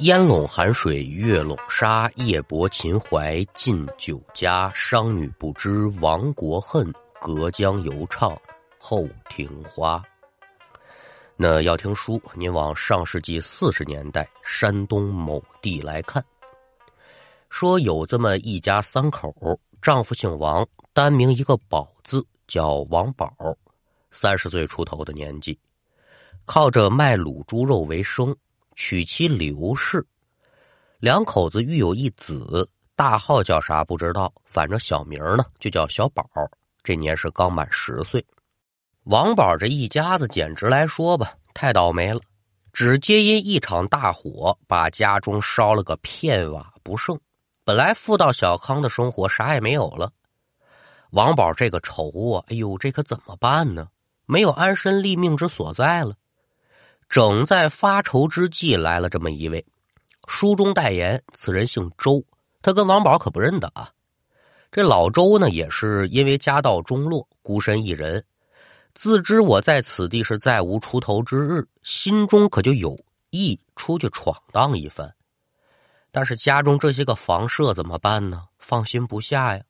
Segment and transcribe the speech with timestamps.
[0.00, 2.10] 烟笼寒水，月笼沙。
[2.16, 4.70] 夜泊秦淮近酒家。
[4.74, 8.38] 商女不知亡国恨，隔江犹唱
[8.78, 10.02] 后庭花。
[11.34, 16.22] 那要听书，您往上世纪四十年代山东某地来看。
[17.48, 19.34] 说有这么一家三口，
[19.80, 23.34] 丈夫姓王，单名一个宝字，叫王宝，
[24.10, 25.58] 三十岁出头的年纪，
[26.44, 28.36] 靠着卖卤猪肉为生。
[28.76, 30.06] 娶妻刘氏，
[30.98, 36.28] 两口子育有一子，大号叫啥不知道，反正小名呢就叫小宝。
[36.82, 38.24] 这年是刚满十岁。
[39.04, 42.20] 王宝这一家子简直来说吧，太倒霉了，
[42.72, 47.18] 只皆因一场大火把家中烧了个片瓦不剩。
[47.64, 50.12] 本来富到小康的生活啥也没有了。
[51.12, 53.88] 王宝这个愁啊，哎呦，这可怎么办呢？
[54.26, 56.14] 没有安身立命之所在了。
[57.08, 59.64] 正在发愁之际，来了这么一位，
[60.26, 62.24] 书中代言，此人姓周，
[62.62, 63.90] 他跟王宝可不认得啊。
[64.72, 68.22] 这老周呢，也是因为家道中落，孤身一人，
[68.94, 72.98] 自知我在此地是再无出头之日，心中可就有
[73.30, 75.14] 意出去闯荡一番。
[76.10, 78.44] 但是家中这些个房舍怎么办呢？
[78.58, 79.62] 放心不下呀。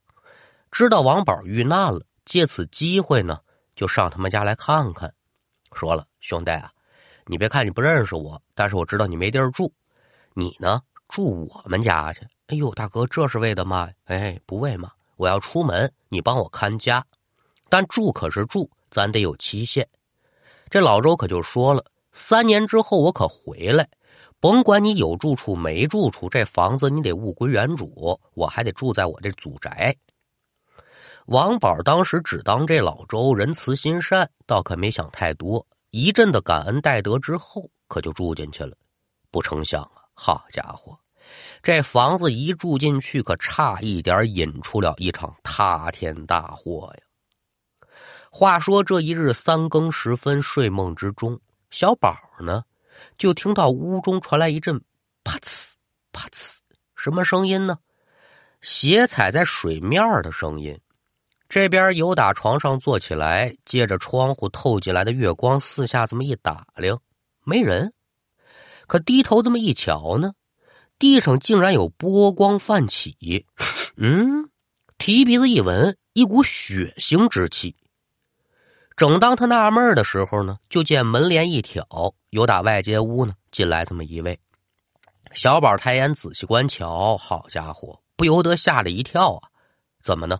[0.71, 3.39] 知道王宝遇难了，借此机会呢，
[3.75, 5.13] 就上他们家来看看。
[5.71, 6.71] 说了，兄弟啊。
[7.29, 9.71] 你别看你不认识我，但是我知道你没地儿住，
[10.33, 12.21] 你呢住我们家去。
[12.47, 13.89] 哎呦，大哥，这是为的嘛？
[14.05, 17.05] 哎，不为嘛，我要出门，你帮我看家，
[17.69, 19.85] 但住可是住，咱得有期限。
[20.69, 21.83] 这老周可就说了，
[22.13, 23.89] 三年之后我可回来，
[24.39, 29.93] 甭管你有住处没住处，这房子你得物归原主，我还得住在我这祖宅。
[31.25, 35.67] 王宝当时只当这老周仁慈心善，倒可没想太多。
[35.97, 38.77] 一阵的感恩戴德之后，可就住进去了。
[39.31, 40.95] 不成想啊，好家伙，
[41.63, 47.87] 这房子一住进去，可差一点引出了一场塌天大祸呀！
[48.29, 51.39] 话说这一日三更时分，睡梦之中，
[51.71, 52.63] 小宝呢，
[53.17, 54.79] 就听到屋中传来一阵
[55.23, 55.71] 啪呲
[56.11, 56.51] 啪呲，
[56.95, 57.79] 什么声音呢？
[58.61, 60.79] 鞋踩在水面的声音。
[61.49, 67.01] 这边由打床上坐起来，借着窗户透进来的月光，四下这么一打量，
[67.45, 67.93] 没人。
[68.85, 70.33] 可低头这么一瞧呢，
[70.99, 73.45] 地上竟然有波光泛起。
[73.95, 74.49] 嗯，
[74.97, 77.75] 提鼻子一闻，一股血腥之气。
[78.95, 84.39] 正当他纳闷的时候呢，就见门帘一挑，有打外间屋呢进来这么一位。
[85.33, 89.49] 小宝抬眼仔细观瞧，好家伙，不由得吓了一跳啊！
[90.01, 90.39] 怎么呢？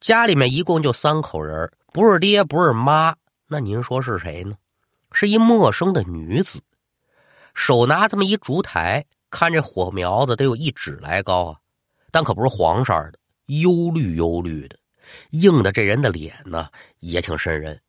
[0.00, 3.14] 家里面一共就三口人，不是爹，不是妈，
[3.48, 4.54] 那您说是谁呢？
[5.12, 6.60] 是一陌生的女子，
[7.54, 11.56] 手拿这么一烛台，看这火苗子得有一指来高啊，
[12.10, 14.78] 但可不是黄色的，幽绿幽绿的，
[15.30, 16.68] 映的这人的脸呢
[17.00, 17.80] 也挺瘆人。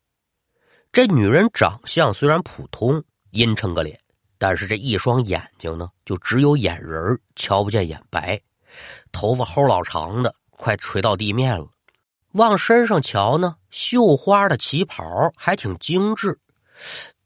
[0.90, 4.00] 这女人长相虽然普通，阴沉个脸，
[4.38, 8.40] 但是这一双眼睛呢，就只有眼仁瞧不见眼白，
[9.12, 11.68] 头发齁老长的，快垂到地面了。
[12.38, 15.04] 往身上瞧呢，绣花的旗袍
[15.36, 16.38] 还挺精致，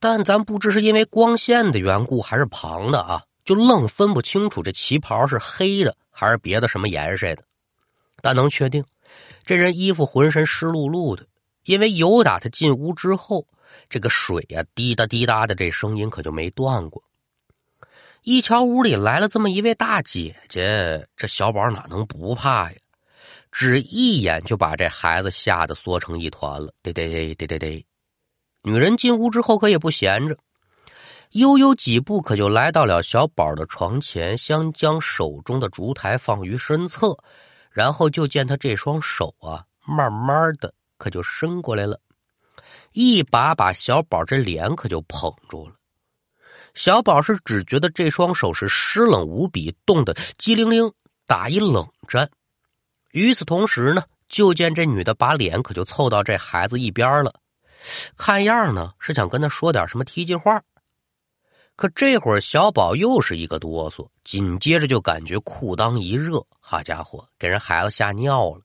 [0.00, 7.44] 但咱不知是因为光线的缘故还是旁的啊，就愣分不清楚这旗袍是黑的还是别的什么颜色的。
[8.20, 8.84] 但能确定，
[9.44, 11.26] 这人衣服浑身湿漉漉的，
[11.64, 13.46] 因为由打他进屋之后，
[13.88, 17.02] 这个水呀滴答滴答的这声音可就没断过。
[18.22, 22.78] 一瞧屋里来了这么一位大姐姐，这小宝哪能不怕呀？
[23.52, 26.72] 只一眼就把这孩子吓得缩成一团了。
[26.82, 27.86] 得得得得得，
[28.62, 30.36] 女人进屋之后可也不闲着，
[31.32, 37.16] 悠悠几步可就来到了小宝的床前，先将手中的烛台放于身侧，
[37.70, 42.00] 然后就见他这双手啊，慢慢的可就伸过来了，
[42.92, 45.74] 一把把小宝这脸可就捧住了。
[46.74, 50.90] 小宝是只觉得这双手是湿冷无比，冻得机灵灵
[51.26, 52.30] 打一冷战。
[53.12, 57.32] 与此同时呢，就见这女的把脸可就凑到这孩子一边了，
[58.16, 60.62] 看样呢是想跟他说点什么提计话。
[61.76, 68.60] 可这会儿小宝又是一个哆嗦，紧接着就感觉裤裆一热，好家伙，给人孩子吓尿了。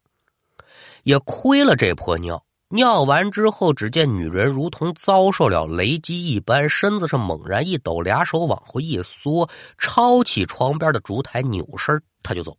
[1.04, 12.58] 也亏了这泼尿，尿完之后，只见女人如同遭受了雷击一般，身子上猛然一抖，俩手往后一缩，抄起床边的烛台，扭身他就走，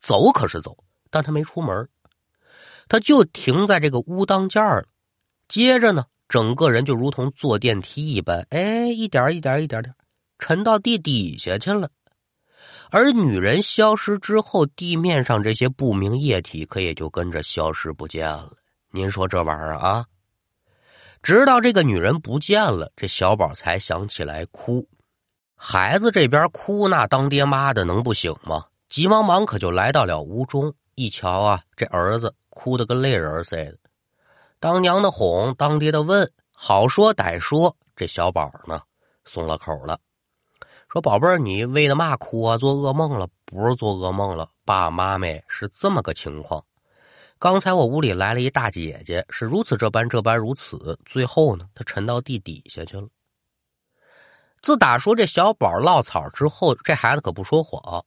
[0.00, 0.76] 走可是走。
[1.12, 1.88] 但他没出门，
[2.88, 4.82] 他就停在这个屋当间了。
[5.46, 9.94] 接着呢，整个人就如同坐电梯一般，哎，一点一点一点点，
[10.38, 11.90] 沉到地底下去了。
[12.90, 18.50] 而女人消失之后，地面上这些不明液体可也就跟着消失不见了。
[18.90, 20.06] 您说这玩意儿啊？
[21.22, 24.88] 直到这个女人不见了，这小宝才想起来哭。
[25.54, 28.64] 孩子这边哭，那当爹妈的能不醒吗？
[28.88, 33.78] 急忙忙可就来到了屋中，一瞧啊，这儿子哭得跟泪人似的。
[34.60, 38.80] 当娘的哄，当爹的问，好说歹说，这小宝呢
[39.24, 39.98] 松了口了。
[40.88, 42.58] 说宝贝儿，你为了嘛哭啊？
[42.58, 43.26] 做噩梦了？
[43.46, 46.64] 不是做噩梦了，爸妈们是这么个情况。
[47.38, 53.08] 刚才我屋里来了一大姐姐，是如此这般这般如此，最后呢，她沉到地底下去了。
[54.60, 58.04] 自打说这小宝落草之后，这孩子可不说谎，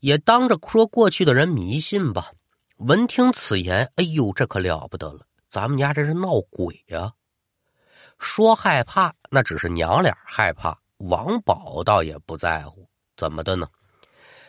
[0.00, 2.30] 也当着说过去的人迷信吧。
[2.78, 7.12] 闻听此言，哎呦，这可了不得了，咱们家这是闹鬼呀！
[8.18, 10.78] 说害怕，那只是娘俩害怕。
[10.98, 13.68] 王宝倒也不在乎，怎么的呢？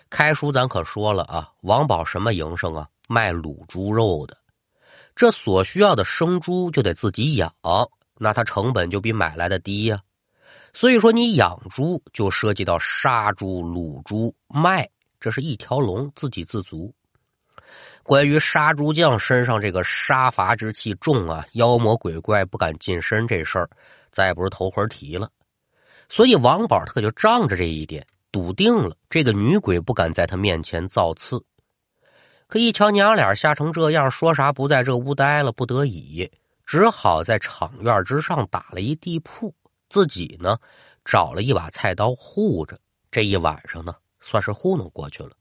[0.09, 2.87] 开书咱可说了啊，王宝什么营生啊？
[3.09, 4.37] 卖卤猪肉的，
[5.15, 7.53] 这所需要的生猪就得自己养，
[8.17, 10.01] 那它成本就比买来的低呀。
[10.73, 16.93] 所以说，你养猪就涉及到杀猪、卤猪、卖，这是一条龙，自给自足。
[18.03, 23.69] 关于杀猪匠身上这个杀伐之气重啊，妖魔鬼怪不敢近身这事儿，
[24.11, 25.29] 再不是头回提了。
[26.07, 31.43] 所以王宝他可就仗着这一点，笃定了这个女鬼不敢在他面前造次。
[32.47, 36.31] 可一瞧娘俩吓成这样，说啥不在这屋待了，不得已
[36.65, 39.53] 只好在场院之上打了一地铺，
[39.89, 40.57] 自己呢
[41.03, 42.79] 找了一把菜刀护着。
[43.11, 43.93] 这一晚上呢，
[44.29, 45.31] 算是糊弄过去了。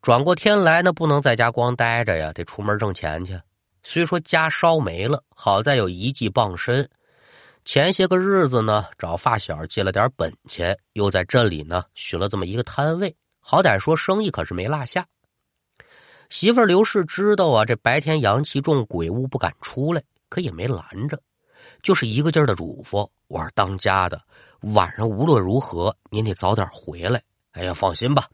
[0.00, 3.38] 转过天来呢，不能在家光待着呀，得出门挣钱去。
[3.82, 6.88] 虽说家烧没了，好在有一技傍身。
[7.64, 15.06] 前些个日子呢，找发小借了点本钱，又在镇里呢寻了这么一个摊位，好歹说生意可是没落下。
[16.30, 21.20] 媳妇刘氏知道啊，这白天阳气重，鬼物不敢出来，可也没拦着，
[21.82, 24.22] 就是一个劲儿的嘱咐：“我是当家的，
[24.74, 27.22] 晚上无论如何您得早点回来。”
[27.58, 28.24] 哎呀，放心吧。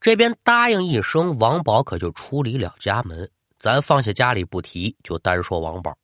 [0.00, 3.28] 这边答应一声，王宝可就出离了家门。
[3.58, 5.98] 咱放下家里不提，就单说王宝。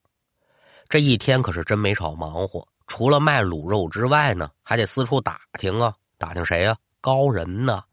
[0.88, 6.76] 这一天可是真没少忙活，除了卖卤肉之外呢，还得四处打听啊，打听谁呀？
[7.00, 7.84] 高人呢？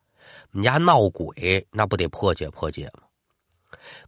[0.52, 3.04] 我们家闹鬼，那不得破解破解吗？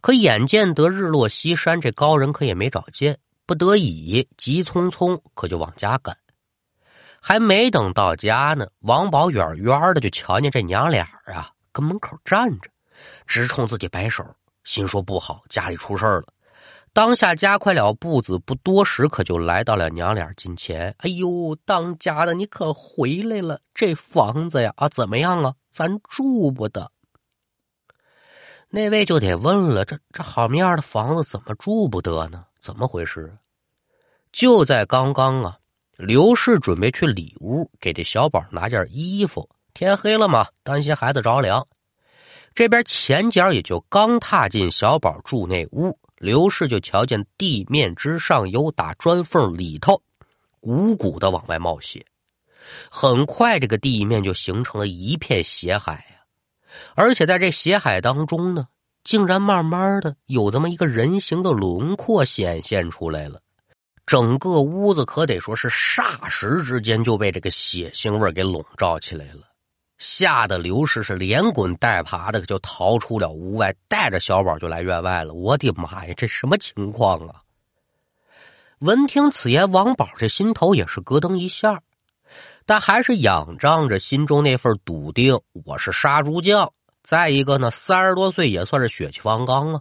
[0.00, 6.16] 可眼见得日落西山，这高人可也没找见，不得已急匆匆可就往家赶。
[7.26, 12.68] 还没等到家呢，王宝远远的就瞧见这娘俩啊，跟门口站着，
[13.26, 14.22] 直冲自己摆手，
[14.62, 16.24] 心说不好，家里出事了。
[16.92, 20.94] 当下加快了步子，不多时，可就来到了娘俩近前。
[20.98, 23.58] 哎呦，当家的，你可回来了！
[23.72, 25.54] 这房子呀，啊，怎么样啊？
[25.70, 26.92] 咱住不得。
[28.68, 32.44] 那位就得问了：这这好面的房子，怎么住不得呢？
[32.60, 33.38] 怎么回事？
[34.30, 35.56] 就在刚刚啊，
[35.96, 39.48] 刘氏准备去里屋给这小宝拿件衣服。
[39.72, 41.66] 天黑了嘛，担心孩子着凉。
[42.54, 45.98] 这边前脚也就刚踏进小宝住那屋。
[46.16, 50.00] 刘氏就瞧见地面之上有打砖缝里头，
[50.60, 52.06] 鼓鼓的往外冒血。
[52.90, 56.24] 很快，这个地面就形成了一片血海呀！
[56.94, 58.68] 而且在这血海当中呢，
[59.02, 63.40] 竟然慢慢的有这么一个人形的轮廓显现出来了。
[64.06, 69.48] 整个屋子可得说是霎时之间就被这个血腥味给笼罩起来了。
[69.96, 75.32] 吓得刘氏是连滚带爬的就逃出了屋外，带着小宝就来院外了。
[75.32, 77.40] 我的妈呀，这什么情况啊！
[78.80, 81.80] 闻听此言，王宝这心头也是咯噔一下，
[82.66, 86.72] 但还是仰仗着心中那份笃定，我是杀猪匠。
[87.02, 89.80] 再一个呢，三十多岁也算是血气方刚啊。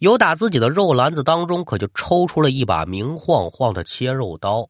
[0.00, 4.66] 由打自己的肉篮子当中，可就抽出了一把明晃晃的切肉刀，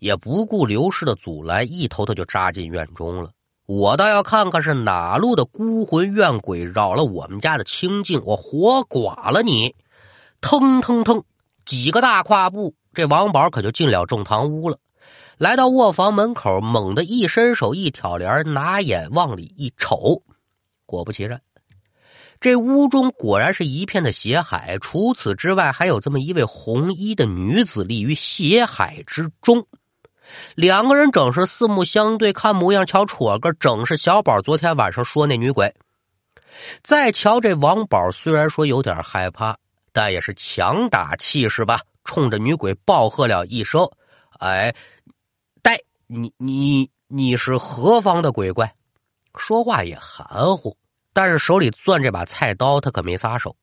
[0.00, 3.30] 也不顾刘氏的阻拦，一头头就扎进院中了。
[3.64, 9.74] 我倒要看看是哪路的孤魂怨鬼扰了我们家的清静，我活剐了你！
[10.42, 11.24] 腾腾腾，
[11.64, 14.76] 几个大跨步，这王宝可就进了正堂屋了。
[15.38, 20.22] 来到卧房门口，猛地一伸手一挑帘，拿眼往里一瞅，
[20.84, 21.40] 果不其然，
[22.40, 24.78] 这屋中果然是一片的血海。
[24.80, 29.66] 除此之外，还有这么一位红衣的女子立于血海之中。
[30.54, 35.72] 两个人整是四目相对，看模样瞧戳个，整是小宝昨天晚上说那女鬼。
[36.82, 39.56] 再瞧这王宝，虽然说有点害怕，
[39.92, 43.88] 但也是强打气势吧，冲着女鬼暴喝了一声
[44.40, 44.74] ：“哎，
[45.62, 48.74] 呆你你你是何方的鬼怪？”
[49.36, 50.76] 说话也含糊，
[51.16, 53.56] 但是手里攥这把菜刀，他可没撒手。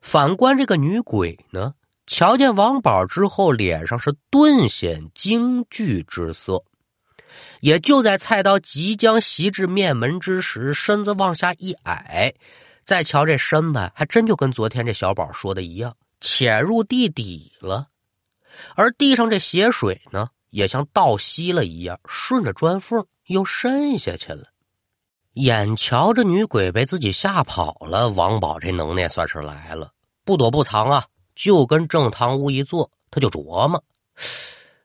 [0.00, 1.74] 反观这个女鬼呢，
[2.08, 6.64] 瞧见王宝之后，脸上是顿显惊惧之色。
[7.60, 12.34] 也就在菜刀即将袭至面门之时，身子往下一矮，
[12.82, 17.86] 再瞧这身子，还真就跟昨天这小宝说的一样，潜入地底了。
[18.74, 24.42] 而地上这血水呢，也像倒吸了一样，顺着砖缝又渗下去了。
[25.34, 29.92] 眼瞧着女鬼被自己吓跑了，王宝这能耐算是来了，
[30.24, 33.82] 不躲不藏啊，就跟正堂屋一坐，他就琢磨。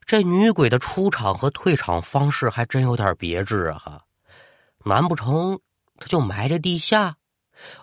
[0.06, 3.80] 这女鬼的出场和退场方式还真有点别致啊！
[3.80, 4.02] 哈，
[4.84, 5.60] 难不成
[5.98, 7.16] 他就埋在地下，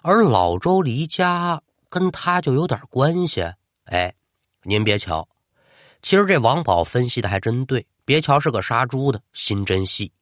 [0.03, 3.43] 而老周离家跟他就有点关系？
[3.87, 4.15] 哎，
[4.63, 5.29] 您别瞧，
[6.01, 7.85] 其实这王宝分析的还真对。
[8.05, 10.13] 别瞧是个杀猪的，心真细。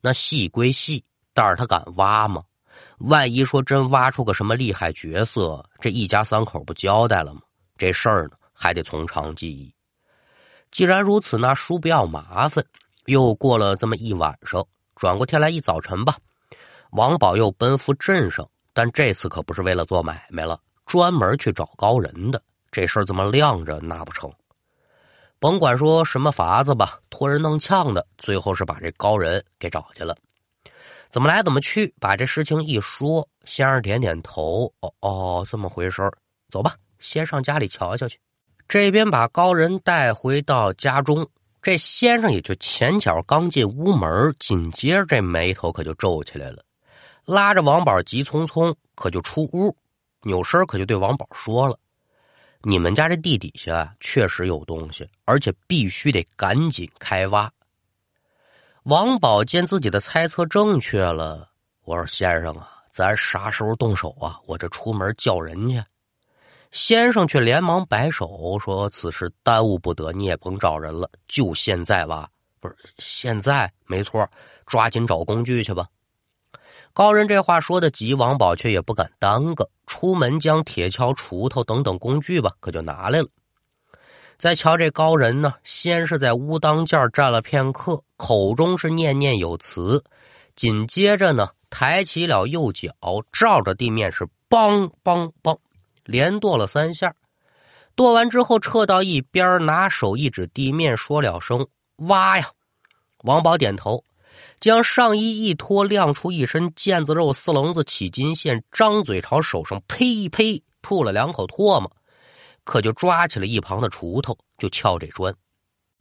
[0.00, 2.42] 那细归细，但是他敢挖吗？
[2.98, 7.40] 万一说真挖出个什么厉害角色，这一家三口不交代了吗？
[7.76, 9.74] 这事儿呢，还得从长计议。
[10.70, 12.64] 既然如此，那叔不要麻烦。
[13.06, 16.16] 又过了这么一晚上，转过天来一早晨吧，
[16.92, 22.40] 王宝又奔赴镇上，但这次可不是为了做买卖了，专门去找高人的。
[22.70, 24.30] 这事儿这么晾着，那不成。
[25.40, 30.16] 甭管说什么法子吧，托人弄呛的，最后是把这高人给找去了。
[31.12, 36.10] 怎么来怎么去，把这事情一说，先生点点头，哦哦，这么回事
[36.48, 38.18] 走吧，先上家里瞧瞧去。
[38.66, 41.28] 这边把高人带回到家中，
[41.60, 46.64] 这先生也就前脚刚进屋门，紧接着这眉头可就皱起来了，
[47.26, 49.76] 拉着王宝急匆匆可就出屋，
[50.22, 51.78] 扭身可就对王宝说了
[52.64, 57.52] ：“你们家这地底下确实有东西，而且必须得赶紧开挖。”
[58.84, 61.48] 王宝见自己的猜测正确了，
[61.84, 64.40] 我说：“先生啊，咱啥时候动手啊？
[64.44, 65.80] 我这出门叫人去。”
[66.72, 72.28] 先生却连忙摆手说：“此事耽误不得，你也甭找人了，就现在吧。
[72.58, 74.28] 不是现在，没错，
[74.66, 75.86] 抓紧找工具去吧。”
[76.92, 83.28] 高人这话说的急，王宝却也不敢耽搁，出门将铁锹、锄头等等工具吧，可就拿来了。
[84.42, 90.02] 再瞧这高人呢，先是在屋当间站了片刻，口中是念念有词，
[90.56, 92.90] 紧接着呢，抬起了右脚，
[93.30, 95.56] 照着地面是梆梆梆。
[96.02, 97.14] 连跺了三下，
[97.94, 101.68] 跺完之后撤到一边，拿手一指地面，说了声
[102.08, 102.50] “挖呀”。
[103.22, 104.04] 王宝点头，
[104.58, 111.96] 将上衣一脱，亮出一身腱子肉、四棱子起筋线，张嘴朝手上呸呸吐了两口唾沫，
[112.64, 115.34] 可就抓起了一旁的锄头，就撬这砖。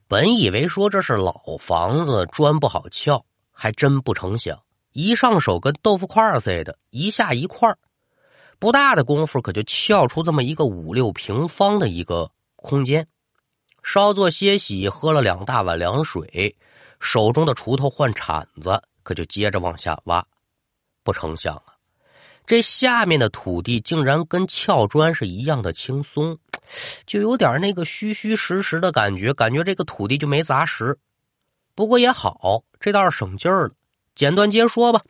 [0.08, 7.74] 本以为说这是老房子，砖不好撬，还真不成想，一上手跟豆腐块似的，一下一块
[8.60, 13.08] 不大的功夫，可就撬出这么一个五六平方的一个空间。
[13.82, 16.56] 稍作歇息，喝了两大碗凉水，
[17.00, 20.24] 手中的锄头换铲子，可就接着往下挖。
[21.04, 21.74] 不成想啊，
[22.46, 26.38] 这下面的土地竟然跟撬砖是一样的轻松，
[27.06, 30.98] 就有点那个虚虚实实的感觉，感觉这个土地就没砸实。
[31.76, 33.74] 不过也好，这倒是省劲儿了。
[34.14, 35.02] 简短截说吧，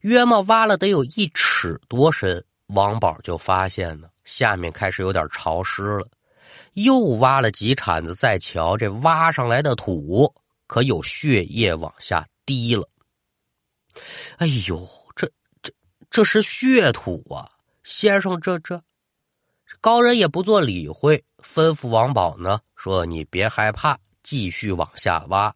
[0.00, 2.44] 约莫挖了得有一尺多深。
[2.68, 6.06] 王宝就发现呢，下面开始有点潮湿了，
[6.74, 10.32] 又挖了几铲子，再瞧这挖上来的土，
[10.68, 12.88] 可有血液往下滴了。
[14.36, 15.28] 哎呦，这
[15.62, 15.72] 这
[16.10, 17.50] 这是血土啊！
[17.82, 18.80] 先生，这这
[19.80, 25.54] 高人也不做理会，吩咐王宝呢说：“你别害怕，继续往下挖。”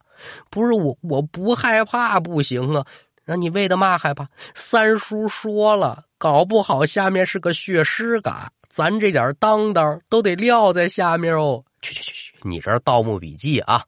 [0.48, 2.86] 不是我，我不害怕，不行啊！
[3.24, 4.28] 那你为的嘛害怕？
[4.54, 6.04] 三叔说了。
[6.16, 11.62] 搞不好下面是个血尸嘎，咱这点当当都得撂在下面哦。
[11.82, 13.84] 去去去去，你这盗墓笔记啊！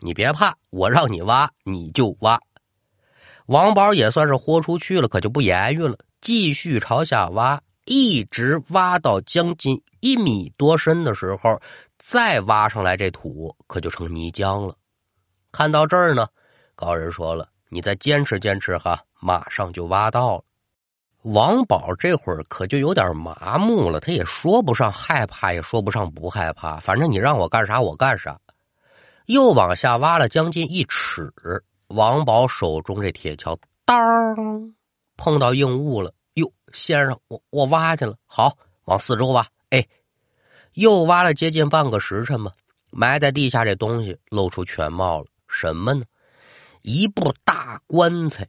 [0.00, 2.38] 你别怕，我让你挖你就挖。
[3.46, 7.58] 王宝也算是豁出去了，可就不言语了，继续朝下挖，
[7.92, 11.60] 一直挖到将近一米多深的时候，
[11.98, 14.76] 再挖上来这土可就成泥浆了。
[15.50, 16.28] 看到这儿呢，
[16.76, 20.44] 高人说了：“你再坚持坚持哈，马上就挖到了。”
[21.34, 28.38] 王宝这会儿可就有点麻木了，他也说不上害怕，也说不上不害怕，反正你让我干啥我干啥。
[29.26, 31.28] 又往下挖了将近一尺，
[31.88, 34.72] 王宝手中这铁锹当
[35.16, 36.14] 碰到硬物了，
[36.72, 39.86] 先生，我我挖去了，好，往四周挖，哎，
[40.72, 42.52] 又挖了接近半个时辰吧，
[42.90, 46.04] 埋在地下这东西露出全貌了，什么呢？
[46.82, 48.48] 一部大棺材。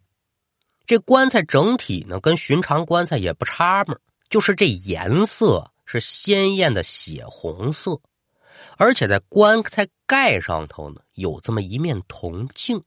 [0.85, 3.95] 这棺材整体呢，跟寻常棺材也不差嘛，
[4.29, 7.99] 就是这颜色是鲜艳的血红色，
[8.77, 12.83] 而且在棺材盖上头呢，有这么一面铜镜。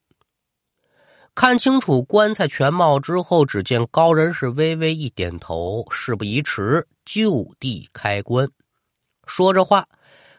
[1.35, 8.49] 看清楚棺材全貌之后，只见高人是微微一点头，事不宜迟，就地开棺。
[9.27, 9.85] 说着话，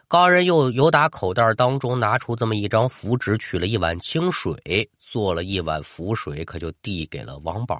[0.08, 7.78] 高人又由打口袋当中拿出这么一张符纸，取了一碗清水，做了一碗符水，可就递给了王宝。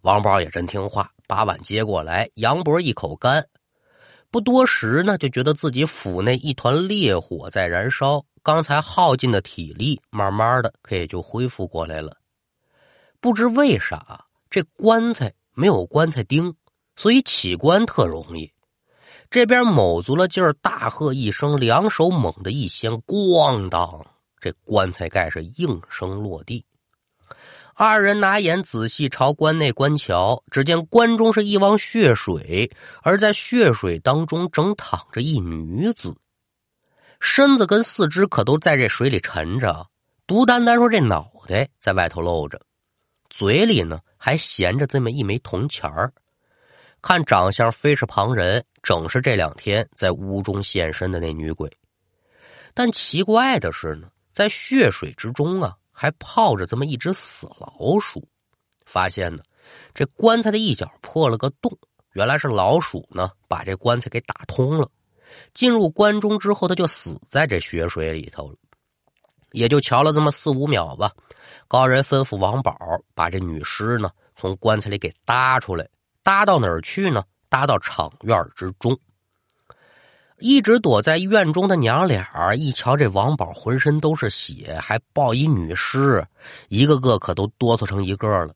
[0.00, 3.46] 王宝也真听话，把碗接过来，杨博一口干。
[4.30, 8.24] 不多时呢，就觉得自己腹内一团烈火在燃烧。
[8.42, 12.16] 刚才耗尽的体力，慢慢的可也就恢复过来了。
[13.20, 16.54] 不知为啥，这棺材没有棺材钉，
[16.96, 18.50] 所以起棺特容易。
[19.30, 24.06] 这边卯足了劲儿，大喝一声，两手猛地一掀，咣当，
[24.40, 26.64] 这棺材盖是应声落地。
[27.80, 32.72] 二人拿眼仔细朝棺内观瞧，只见棺中是一汪血水，
[33.04, 36.16] 而在血水当中正躺着一女子。
[37.20, 39.86] 身子跟四肢可都在这水里沉着，
[40.26, 42.60] 独单单说这脑袋在外头露着，
[43.30, 46.12] 嘴里呢还衔着这么一枚铜钱儿。
[47.00, 51.70] 看长相非是旁人，正是这两天在屋中现身的那女鬼。
[52.74, 58.28] 但奇怪的是呢，在血水之中啊，还泡着这么一只死老鼠。
[58.86, 59.42] 发现呢，
[59.92, 61.76] 这棺材的一角破了个洞，
[62.12, 64.88] 原来是老鼠呢把这棺材给打通了。
[65.52, 68.56] 进入关中之后，他就死在这血水里头了。
[69.52, 71.10] 也就瞧了这么四五秒吧。
[71.66, 72.78] 高人吩咐王宝
[73.14, 75.88] 把这女尸呢从棺材里给搭出来，
[76.22, 77.24] 搭到哪儿去呢？
[77.48, 78.98] 搭到场院之中。
[80.40, 86.24] 一直躲在院中的娘俩一瞧这王宝浑身都是血，还抱一女尸，
[86.68, 88.54] 一个个可都哆嗦成一个了。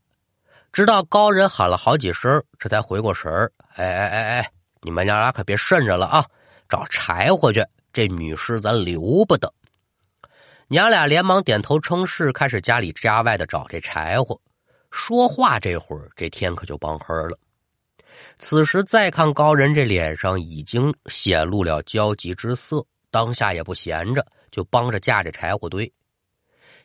[0.73, 3.53] 直到高人喊了好几声，这才回过神儿。
[3.75, 6.25] 哎哎哎哎，你们娘俩可别渗着了啊！
[6.69, 9.53] 找柴火去，这女尸咱留不得。
[10.69, 14.41] 娘俩连忙点头称是，开始家里家外的找这柴火。
[14.91, 17.37] 说话这会儿，这天可就帮黑了。
[18.39, 25.93] 此时再看高人这脸上已经显露了焦急之色，当下也不闲着，就帮着架这柴火堆。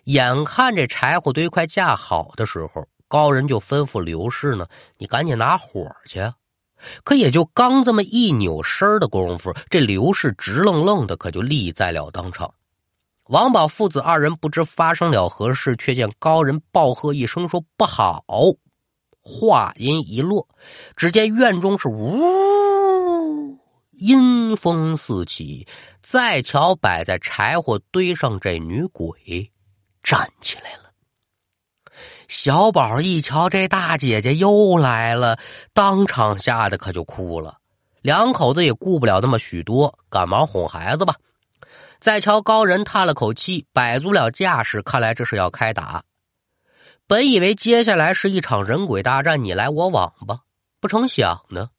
[0.06, 4.66] 眼看这柴火堆快架好的时候，高人就吩咐刘氏呢
[4.98, 6.20] ：“你赶紧拿火去。”
[7.04, 12.54] 可也就刚这么一扭身的功夫，这刘氏直愣愣的可就立在了当场。
[13.26, 18.24] 王宝父子二人不知发生了何事，却见高人暴喝一声说：“不好！”
[19.30, 20.48] 话音一落，
[20.96, 23.60] 只见院中是呜，
[23.92, 25.68] 阴风四起。
[26.02, 29.52] 再瞧摆在柴火堆上这女鬼
[30.02, 30.84] 站起来了。
[32.30, 35.38] 小宝一瞧，这大姐姐又来了，
[35.74, 37.58] 当场吓得可就哭了。
[38.02, 41.14] 两口子也顾不了那么许多，赶忙哄孩子吧。
[42.00, 46.02] 再瞧高人叹了口气，摆足了架势，看来这是要开打。
[47.08, 50.42] 本以为接下来是一场人鬼大战，你来我往吧，
[50.82, 51.70] 不成想呢，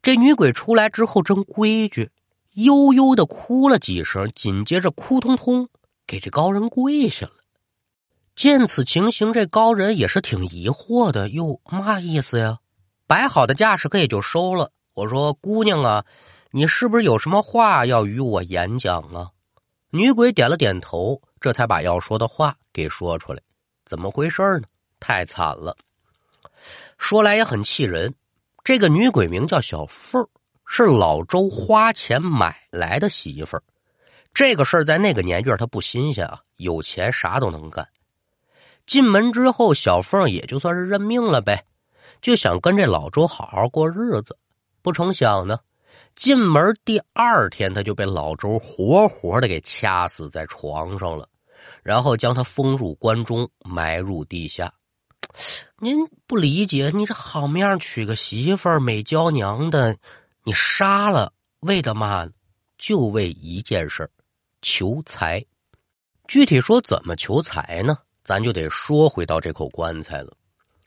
[0.00, 2.10] 这女鬼出来之后真规矩，
[2.54, 5.68] 悠悠的哭了几声，紧接着哭通通
[6.06, 7.32] 给这高人跪下了。
[8.34, 11.28] 见此情形，这高人也是挺疑惑的。
[11.28, 12.60] 哟，嘛意思呀？
[13.06, 14.72] 摆好的架势可也就收了。
[14.94, 16.06] 我说姑娘啊，
[16.52, 19.28] 你是不是有什么话要与我演讲啊？
[19.90, 23.42] 女鬼点了点头，这才把要说的话给说出来。
[23.90, 24.68] 怎么回事呢？
[25.00, 25.76] 太惨了。
[26.96, 28.14] 说来也很气人。
[28.62, 30.24] 这个女鬼名叫小凤
[30.64, 33.62] 是老周花钱买来的媳妇儿。
[34.32, 37.84] 这个事儿在那个年月他不新鲜啊，有钱啥都能干。
[38.86, 41.64] 进门之后，小凤也就算是认命了呗，
[42.22, 44.38] 就想跟这老周好好过日子。
[44.82, 45.58] 不成想呢，
[46.14, 51.28] 进门第二天，他就被老周活活的给掐死在床上了，
[51.82, 54.72] 然后将他封入关中，埋入地下。
[55.78, 59.96] 您不理解，你这好面娶个媳妇儿，美娇娘的，
[60.44, 62.28] 你杀了为的嘛？
[62.76, 64.10] 就为一件事
[64.62, 65.44] 求财。
[66.26, 67.98] 具体说怎么求财呢？
[68.22, 70.36] 咱就得说回到这口棺材了。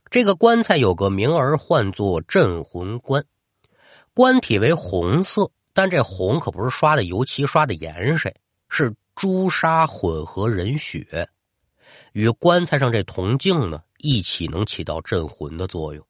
[0.09, 3.23] 这个棺材有个名儿，唤作镇魂棺。
[4.13, 8.35] 棺体为红色，但这红可不是刷的油漆，刷的盐水，
[8.69, 11.29] 是朱砂混合人血，
[12.13, 16.05] 与棺材上这铜镜呢一起，能起到镇魂的作用。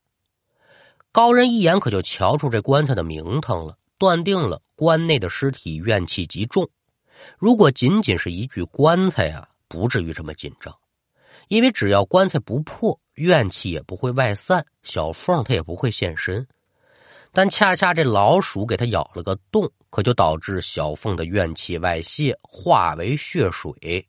[1.12, 6.70] 高人一眼可就瞧出这棺材的名堂了，断定了棺内的尸体怨气极重。
[7.38, 9.50] 如果仅仅是一具棺材啊。
[9.66, 10.72] 不至于这么紧张，
[11.48, 16.48] 因为只要棺材不破，怨气也不会外散，小凤她也不会现身。
[17.32, 24.04] 但恰恰这老鼠给他咬了个洞，可就导致小凤的怨气外泄，化为血水，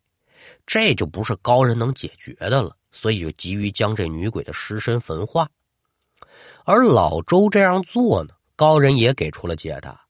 [0.65, 2.75] 这就不是高人能解决的了。
[2.91, 5.47] 所以就急于将这女鬼的尸身焚化。
[6.65, 10.01] 而老周这样做呢，高人也给出了解答。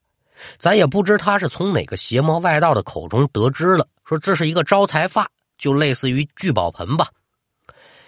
[0.59, 7.09] 咱也不知他是从哪个邪魔外道的口中得知了，说这是一个招财发，就类似于聚宝盆吧，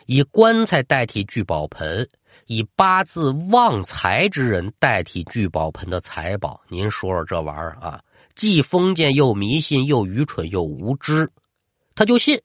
[0.07, 2.09] 以棺材代替聚宝盆。
[2.47, 8.01] 以八字旺财之人代替聚宝盆的财宝，您说说这玩意儿啊，
[8.37, 11.29] 既封建又迷信又愚蠢又无知，
[11.97, 12.41] 他就信，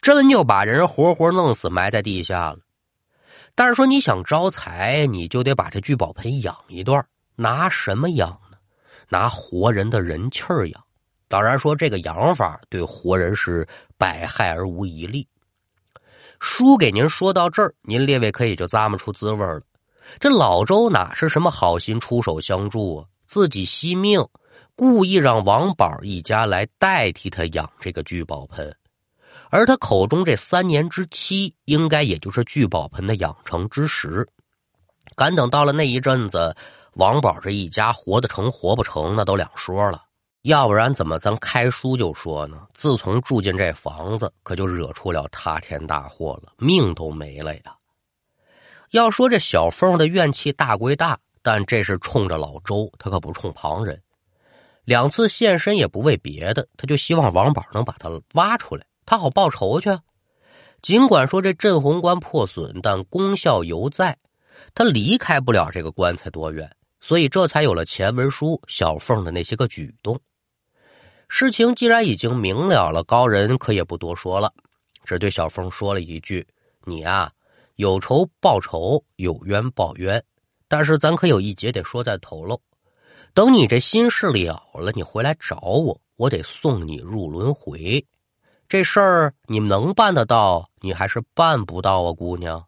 [0.00, 2.58] 真就把人活活弄死埋在地下了。
[3.54, 8.56] 但是说你想招财，你就得把这聚宝盆养一段，拿什么养呢？
[9.08, 10.84] 拿活人的人气儿养。
[11.28, 13.64] 当然说这个养法对活人是
[13.96, 15.24] 百害而无一利。
[16.40, 19.60] 书给您说到这儿，您列位可以就咂摸出滋味了。
[20.18, 23.04] 这老周哪是什么好心出手相助啊？
[23.26, 24.26] 自己惜命，
[24.74, 28.74] 故意让王宝一家来代替他养这个聚宝盆，
[29.50, 34.26] 而他口中这三年之期，应该也就是聚宝盆的养成之时。
[35.14, 36.56] 赶等到了那一阵子，
[36.94, 40.02] 王宝这一家活得成活不成，那都两说了。
[40.42, 42.66] 要不然怎么咱开书就说呢？
[42.72, 47.76] 自从住进这房子，可就惹出了塌天大祸了，命都没了呀。
[48.90, 54.02] 要说这小凤的怨气大归大，但这是冲着老周，他可不冲旁人。
[54.84, 59.90] 两次现身也不为别的，他就希望王宝能把他挖出来，他好报仇去。
[60.80, 64.16] 尽管说这镇魂棺破损，但功效犹在，
[64.74, 70.18] 他离开不了这个棺材多远，所以这才有了前文书小凤的那些个举动。
[71.32, 74.52] 事情既然已经明了了，高人可也不多说了，
[75.04, 76.44] 只对小峰说了一句
[76.84, 77.30] ：“你啊，
[77.76, 80.22] 有仇报仇，有冤报冤。
[80.66, 82.60] 但是咱可有一节得说在头喽，
[83.32, 88.04] 等你这心事了了，你回来找我，我得送你入轮回。
[88.68, 92.66] 这事儿你能办得到，你还是办不到啊，姑娘。”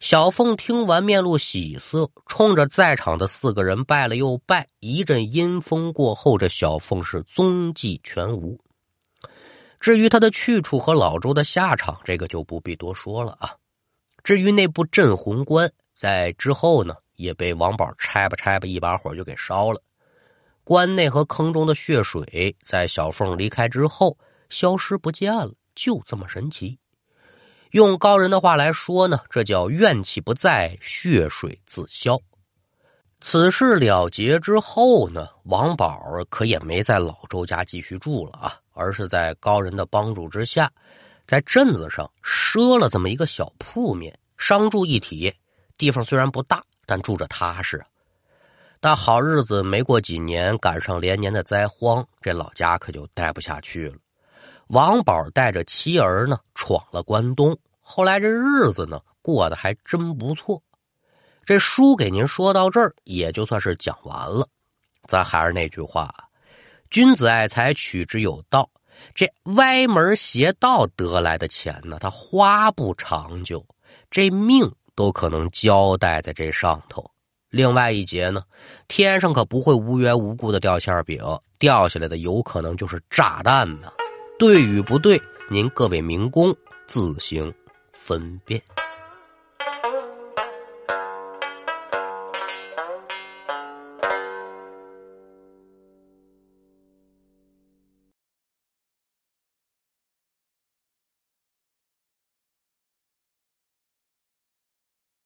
[0.00, 4.66] 小凤听完，面露喜色，冲着在场的四个人拜了又拜。
[4.78, 8.56] 一阵阴风过后，这小凤是踪迹全无。
[9.80, 13.56] 至于他的去处和老周的下场，这个就不必多说了啊。
[14.22, 19.82] 至于那部镇魂棺，在之后呢，也被王宝拆吧拆吧，一把火就给烧了。
[20.62, 24.16] 棺内和坑中的血水，在小凤离开之后
[24.48, 26.78] 消失不见了，就这么神奇。
[27.72, 32.18] 用高人的话来说呢，这叫怨气不在，血水自消。
[33.20, 36.00] 此事了结之后呢，王宝
[36.30, 40.70] 可也没在老周家继续住了啊，而是在高人的帮助之下，
[41.26, 45.34] 在镇子上赊了这么一个小铺面，商住一体。
[45.76, 47.84] 地方虽然不大，但住着踏实。
[48.80, 53.96] 但好日子没过几年，赶上连年的灾荒，这老家可就待不下去了。
[54.68, 57.58] 王宝带着妻儿呢，闯了关东。
[57.80, 60.62] 后来这日子呢，过得还真不错。
[61.44, 64.46] 这书给您说到这儿，也就算是讲完了。
[65.06, 66.10] 咱还是那句话：
[66.90, 68.68] 君子爱财，取之有道。
[69.14, 69.26] 这
[69.56, 73.64] 歪门邪道得来的钱呢，他花不长久，
[74.10, 77.10] 这命都可能交代在这上头。
[77.48, 78.42] 另外一节呢，
[78.86, 81.24] 天上可不会无缘无故的掉馅饼，
[81.58, 83.90] 掉下来的有可能就是炸弹呢。
[84.38, 85.20] 对与不对，
[85.50, 86.54] 您各位民工
[86.86, 87.52] 自行
[87.92, 88.62] 分辨。